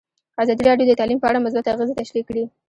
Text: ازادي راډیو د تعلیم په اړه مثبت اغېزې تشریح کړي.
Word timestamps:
ازادي 0.43 0.63
راډیو 0.69 0.87
د 0.89 0.93
تعلیم 0.99 1.19
په 1.21 1.27
اړه 1.29 1.43
مثبت 1.45 1.65
اغېزې 1.71 1.97
تشریح 2.01 2.23
کړي. 2.29 2.43